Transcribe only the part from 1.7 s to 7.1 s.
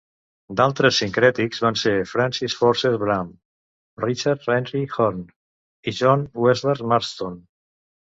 ser Francis Foster Barham, Richard Henry Horne i John Westland